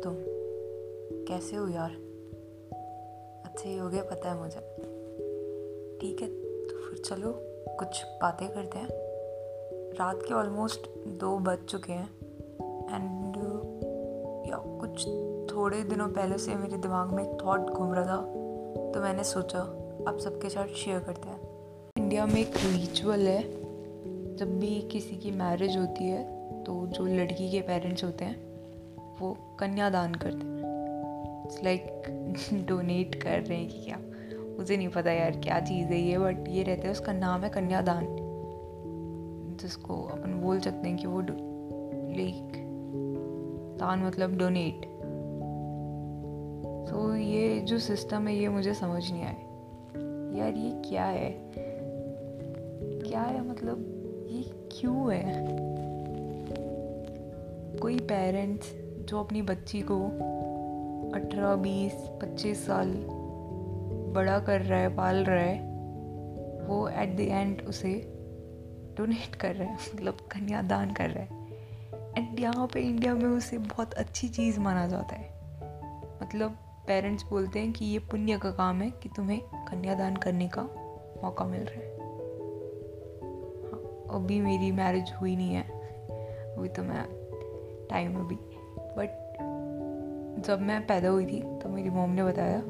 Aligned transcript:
तुम? 0.00 0.14
कैसे 1.28 1.56
हो 1.56 1.68
यार? 1.68 1.90
अच्छे 3.44 3.68
ही 3.68 3.78
गए, 3.80 4.00
पता 4.00 4.30
है 4.30 4.38
मुझे। 4.38 4.60
ठीक 5.98 6.22
है 6.22 6.28
तो 6.62 6.88
फिर 6.88 6.98
चलो, 6.98 7.34
कुछ 7.78 8.04
बातें 8.04 8.48
करते 8.48 8.78
हैं। 8.78 8.88
रात 9.94 10.22
के 10.22 10.34
ऑलमोस्ट 10.34 11.08
दो 11.08 11.38
बज 11.38 11.58
चुके 11.58 11.92
हैं। 11.92 12.10
एंड 12.94 13.36
या 14.48 14.56
कुछ 14.56 15.08
थोड़े 15.54 15.82
दिनों 15.82 16.08
पहले 16.08 16.38
से 16.38 16.54
मेरे 16.54 16.76
दिमाग 16.76 17.08
में 17.08 17.30
एक 17.30 17.44
थॉट 17.44 17.60
घूम 17.60 17.94
रहा 17.94 18.04
था। 18.04 18.16
तो 18.92 19.00
मैंने 19.00 19.24
सोचा 19.24 19.58
आप 20.08 20.18
सबके 20.18 20.48
साथ 20.48 20.66
शेयर 20.66 20.98
करते 20.98 21.28
हैं। 21.28 21.40
इंडिया 21.98 22.26
में 22.26 22.40
एक 22.40 22.52
रिचुअल 22.56 23.20
है। 23.20 23.60
जब 24.36 24.58
भी 24.58 24.80
किसी 24.80 25.16
की 25.16 25.30
मैरिज 25.30 25.76
होती 25.76 26.04
है 26.04 26.40
तो 26.64 26.86
जो 26.86 27.06
लड़की 27.06 27.50
के 27.50 27.60
पेरेंट्स 27.60 28.04
होते 28.04 28.24
हैं 28.24 28.49
वो 29.20 29.36
कन्यादान 29.58 30.14
हैं 30.14 30.30
इट्स 31.44 31.64
लाइक 31.64 32.02
डोनेट 32.68 33.14
कर 33.14 33.40
रहे 33.40 33.58
हैं 33.58 33.68
कि 33.68 33.84
क्या? 33.84 33.98
मुझे 34.58 34.76
नहीं 34.76 34.88
पता 34.88 35.12
यार 35.12 35.30
क्या 35.30 35.60
चीज़ 35.60 35.88
है 35.88 35.98
ये 35.98 36.18
बट 36.18 36.48
ये 36.48 36.62
रहता 36.62 36.86
है, 36.86 36.90
उसका 36.90 37.12
नाम 37.12 37.40
है 37.40 37.50
कन्यादान। 37.50 38.06
जिसको 39.60 40.02
अपन 40.02 40.40
बोल 40.40 40.60
सकते 40.60 40.88
हैं 40.88 40.96
कि 40.96 41.06
वो 41.06 41.20
लाइक 41.20 42.52
दान 43.80 44.02
मतलब 44.02 44.38
डोनेट 44.38 44.86
तो 46.90 47.16
ये 47.16 47.60
जो 47.60 47.78
सिस्टम 47.78 48.28
है, 48.28 48.36
ये 48.36 48.48
मुझे 48.48 48.74
समझ 48.74 49.12
नहीं 49.12 49.22
आया। 49.22 50.44
यार 50.44 50.54
ये 50.54 50.82
क्या 50.88 51.04
है? 51.04 51.30
क्या 53.00 53.22
है 53.22 53.48
मतलब 53.50 53.78
ये 54.30 54.68
क्यों 54.72 55.14
है? 55.14 55.46
कोई 57.78 57.98
पेरेंट्स 57.98 58.79
जो 59.10 59.20
अपनी 59.20 59.42
बच्ची 59.42 59.82
को 59.82 60.04
अठारह, 61.14 61.54
बीस, 61.54 61.92
पच्चीस 61.94 62.66
साल 62.66 63.06
बड़ा 64.14 64.38
कर 64.38 64.60
रहा 64.60 64.78
है, 64.78 64.96
पाल 64.96 65.24
रहा 65.24 65.44
है, 65.44 65.58
वो 66.66 66.88
एट 66.88 67.16
द 67.16 67.20
एंड 67.20 67.62
उसे 67.62 68.12
डोनेट 68.98 69.34
कर 69.34 69.54
रहा 69.54 69.68
है 69.68 69.74
मतलब 69.94 70.14
कन्यादान 70.14 70.92
कर 70.92 71.10
रहा 71.10 71.24
है। 71.24 71.46
एंड 72.18 72.40
यहाँ 72.40 72.66
पे 72.66 72.80
इंडिया 72.80 73.14
में 73.14 73.30
उसे 73.30 73.58
बहुत 73.58 73.94
अच्छी 73.94 74.28
चीज़ 74.28 74.60
माना 74.60 74.86
जाता 74.86 75.16
है। 75.16 75.28
मतलब 76.22 76.50
पेरेंट्स 76.86 77.24
बोलते 77.24 77.58
हैं 77.58 77.72
कि 77.72 77.84
ये 77.84 77.98
पुण्य 77.98 78.38
का 78.38 78.50
काम 78.50 78.82
है 78.82 78.90
कि 78.90 79.08
तुम्हें 79.08 79.40
कन्यादान 79.40 80.16
करने 80.16 80.48
का 80.48 80.62
मौका 81.24 81.44
मिल 81.44 81.60
रहा 81.60 81.80
है। 81.80 81.96
हाँ 83.62 84.20
अभी 84.20 84.40
मेरी 84.40 84.72
मैरिज 84.72 85.12
हुई 85.20 85.36
नहीं 85.36 85.54
है, 85.54 85.62
अभी 86.56 86.68
तो 86.68 86.82
मैं 86.82 87.04
टाइम 87.90 88.16
अभी 88.16 88.36
बट 88.98 89.10
जब 90.46 90.60
मैं 90.60 90.86
पैदा 90.86 91.08
हुई 91.08 91.26
थी 91.26 91.58
तो 91.58 91.68
मेरी 91.68 91.90
मोम 91.90 92.10
ने 92.10 92.24
बताया 92.24 92.62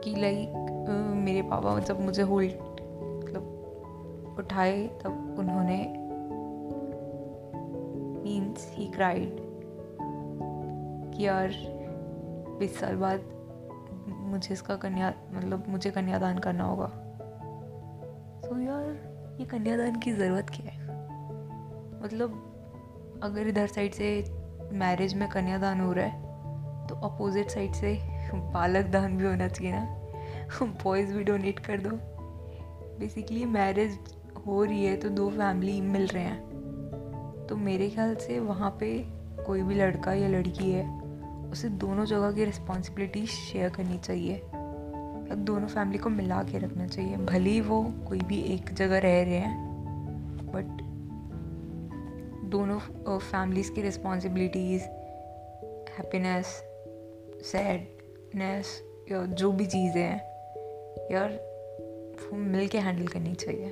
कि 0.00 0.14
लाइक 0.16 0.48
मेरे 1.16 1.42
पापा 1.42 1.78
जब 1.78 2.00
मुझे 2.00 2.22
होल्ड 2.22 2.52
मतलब 3.24 4.34
उठाए, 4.38 4.86
तब 4.86 5.36
उन्होंने 5.38 5.78
मीन्स 8.22 8.72
ही 8.74 8.86
क्राइड 8.86 9.36
कि 11.14 11.26
यार 11.26 11.50
बीस 12.58 12.80
साल 12.80 12.96
बाद 12.96 13.20
मुझे 14.08 14.52
इसका 14.52 14.76
कन्या 14.76 15.14
मतलब 15.32 15.64
मुझे 15.68 15.90
कन्यादान 15.90 16.38
करना 16.38 16.64
होगा। 16.64 16.86
तो 18.44 18.60
यार, 18.60 19.12
ये 19.40 19.46
कन्यादान 19.46 19.98
की 19.98 20.12
ज़रूरत 20.12 20.46
क्या 20.50 20.70
है? 20.72 20.82
मतलब 22.02 22.48
अगर 23.22 23.48
इधर 23.48 23.66
साइड 23.66 23.92
से 23.92 24.41
मैरिज 24.72 25.14
में 25.14 25.28
कन्यादान 25.28 25.80
हो 25.80 25.92
रहा 25.92 26.06
है 26.06 26.86
तो 26.86 26.94
अपोजिट 26.94 27.50
साइड 27.50 27.72
से 27.72 27.98
बालक 28.34 28.86
दान 28.86 29.16
भी 29.16 29.24
होना 29.24 29.48
चाहिए 29.48 29.72
ना। 29.72 29.98
बॉयज़ 30.62 31.12
भी 31.14 31.24
डोनेट 31.24 31.58
कर 31.58 31.80
दो। 31.80 31.90
बेसिकली 32.98 33.44
मैरिज 33.44 33.98
हो 34.46 34.64
रही 34.64 34.84
है 34.84 34.96
तो 34.96 35.08
दो 35.08 35.28
फैमिली 35.30 35.80
मिल 35.80 36.06
रहे 36.06 36.22
हैं। 36.22 37.46
तो 37.48 37.56
मेरे 37.56 37.88
ख्याल 37.90 38.14
से 38.16 38.38
वहाँ 38.40 38.70
पे 38.80 38.92
कोई 39.46 39.62
भी 39.62 39.74
लड़का 39.74 40.12
या 40.12 40.28
लड़की 40.28 40.70
है, 40.70 40.84
उसे 41.50 41.68
दोनों 41.68 42.04
जगह 42.04 42.32
की 42.32 42.44
रिस्पॉन्सिबिलिटी 42.44 43.26
शेयर 43.26 43.70
करनी 43.70 43.98
चाहिए। 43.98 44.34
या 44.34 45.34
दोनों 45.34 45.68
फैमिली 45.68 45.98
को 45.98 46.10
मिला 46.10 46.42
के 46.42 46.58
रखना 46.58 46.86
चाहिए। 46.86 47.16
भले 47.16 47.50
ही 47.50 47.60
वो 47.60 47.82
कोई 48.08 48.20
भी 48.20 48.40
एक 48.54 48.72
जगह 48.74 48.98
रह 48.98 49.22
रहे 49.22 49.36
हैं 49.36 49.54
बट 50.46 50.91
दोनों 52.52 52.78
फैमिलीज़ 53.18 53.72
की 53.72 53.82
रिस्पॉन्सिबिलिटीज़ 53.82 54.82
हैप्पीनेस 55.92 56.46
सैडनेस 57.44 58.82
या 59.12 59.26
जो 59.26 59.52
भी 59.52 59.66
चीज़ें 59.66 60.02
हैं, 60.02 60.18
यार, 61.12 61.28
वो 62.26 62.36
मिल 62.36 62.68
के 62.68 62.78
हैंडल 62.78 63.06
करनी 63.06 63.34
चाहिए। 63.34 63.68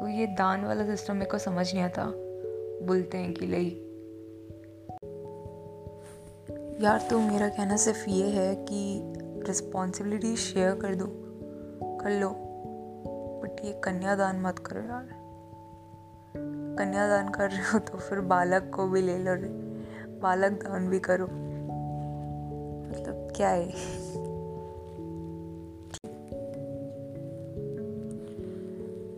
तो 0.00 0.08
ये 0.08 0.26
दान 0.26 0.64
वाला 0.64 0.86
सिस्टम 0.86 1.14
मेरे 1.14 1.30
को 1.30 1.38
समझ 1.38 1.74
नहीं 1.74 1.84
आता। 1.84 2.04
बोलते 2.86 3.18
हैं 3.18 3.34
कि 3.34 3.46
लाइक 3.46 3.80
यार 6.82 7.08
तो 7.10 7.18
मेरा 7.18 7.48
कहना 7.48 7.76
सिर्फ़ 7.76 8.10
ये 8.10 8.26
है 8.26 8.54
कि 8.54 9.02
रिस्पॉन्सिबिलिटी 9.46 10.36
शेयर 10.36 10.74
कर 10.74 10.94
दो। 10.94 11.06
कर 11.98 12.10
लो। 12.10 12.30
बट 13.42 13.64
ये 13.64 13.72
कन्यादान 13.72 14.40
मत 14.40 14.58
करो 14.58 14.80
यार। 14.80 15.23
कन्यादान 16.78 17.28
कर 17.28 17.50
रहे 17.50 17.72
हो 17.72 17.78
तो 17.78 17.98
फिर 17.98 18.20
बालक 18.20 18.70
को 18.74 18.88
भी 18.88 19.02
ले 19.02 19.18
लो 19.18 19.64
बालक 20.20 20.52
दान 20.52 20.88
भी 20.88 20.98
करो। 20.98 21.24
मतलब 22.88 23.32
क्या 23.36 23.48
है? 23.48 23.70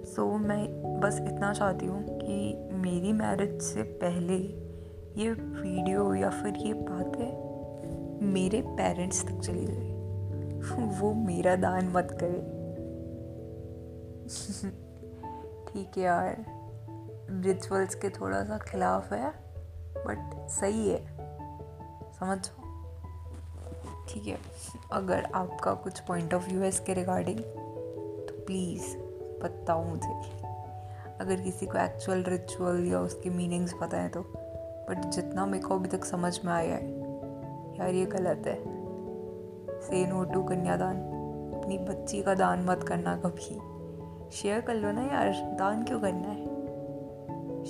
सो 0.04 0.38
so, 0.38 0.40
मैं 0.40 0.82
बस 1.00 1.20
इतना 1.20 1.52
चाहती 1.52 1.86
हूँ 1.86 2.06
कि 2.08 2.68
मेरी 2.72 3.12
मैरिज 3.12 3.62
से 3.62 3.82
पहले 3.82 4.34
ये 5.22 5.32
वीडियो 5.32 6.14
या 6.14 6.30
फिर 6.30 6.56
ये 6.56 6.74
बातें 6.74 7.46
मेरे 8.32 8.62
पेरेंट्स 8.66 9.24
तक 9.24 9.40
चली 9.40 9.66
जाए। 9.66 9.96
वो 11.00 11.14
मेरा 11.14 11.56
दान 11.56 11.88
मत 11.88 12.18
करे। 12.22 12.56
ठीक 15.72 15.98
है 15.98 16.04
यार। 16.04 16.55
रिचुअल्स 17.30 17.94
के 17.94 18.08
थोड़ा 18.08 18.44
सा 18.44 18.58
खिलाफ 18.58 19.12
है 19.12 19.30
बट 19.96 20.48
सही 20.48 20.88
है। 20.88 21.06
समझो 22.12 22.62
ठीक 24.08 24.26
है। 24.26 24.38
अगर 24.92 25.24
आपका 25.34 25.74
कुछ 25.74 26.00
पॉइंट 26.00 26.34
ऑफ़ 26.34 26.48
व्यू 26.48 26.60
है 26.60 26.68
इसके 26.68 26.94
रिगार्डिंग 26.94 27.38
तो 27.38 28.44
प्लीज़ 28.46 28.96
बताओ 29.42 29.84
मुझे। 29.84 30.42
अगर 31.20 31.40
किसी 31.40 31.66
को 31.66 31.78
एक्चुअल 31.78 32.22
रिचुअल 32.22 32.86
या 32.86 33.00
उसके 33.00 33.30
मीनिंग्स 33.30 33.74
पता 33.80 33.96
है 33.96 34.08
तो। 34.08 34.20
बट 34.90 35.04
जितना 35.04 35.46
मेरे 35.46 35.64
को 35.64 35.74
अभी 35.74 35.88
तक 35.88 36.04
समझ 36.04 36.44
में 36.44 36.52
आया 36.52 36.74
है, 36.74 37.00
यार 37.78 37.90
ये 37.90 38.06
गलत 38.06 38.42
है। 38.46 38.58
से 39.80 40.06
नो 40.06 40.24
टू 40.24 40.44
कन्यादान। 40.44 40.96
अपनी 41.54 41.78
बच्ची 41.78 42.22
का 42.22 42.34
दान 42.34 42.64
मत 42.64 42.82
करना 42.82 43.16
कभी। 43.16 43.60
शेयर 44.30 44.60
कर 44.60 44.74
लो 44.74 44.92
ना 44.92 45.02
यार, 45.02 45.56
दान 45.58 45.84
क्यों 45.84 46.00
करना 46.00 46.28
है? 46.28 46.55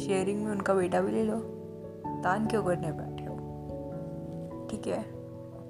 शेयरिंग 0.07 0.45
में 0.45 0.51
उनका 0.53 0.75
बेटा 0.75 1.01
भी 1.01 1.13
ले 1.13 1.23
लो। 1.25 1.37
दान 2.23 2.47
क्यों 2.47 2.63
करने 2.63 2.93
बैठे 2.93 3.25
हो? 3.25 3.37
ठीक 4.71 4.87
है, 4.87 5.03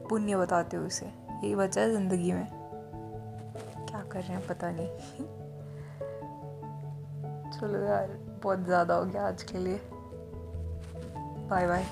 पुण्य 0.08 0.36
बताते 0.36 0.76
हो 0.76 0.84
उसे। 0.84 1.06
यही 1.06 1.54
बचा 1.54 1.80
है 1.80 1.92
ज़िंदगी 1.92 2.32
में। 2.32 2.46
क्या 3.88 4.02
कर 4.02 4.20
रहे 4.20 4.32
हैं 4.32 4.46
पता 4.46 4.70
नहीं। 4.70 4.88
चलो 7.50 7.80
यार, 7.80 8.08
बहुत 8.42 8.64
ज़्यादा 8.64 8.94
हो 8.94 9.04
गया 9.04 9.26
आज 9.28 9.42
के 9.42 9.58
लिए। 9.58 9.80
Bye 11.50 11.66
bye 11.66 11.84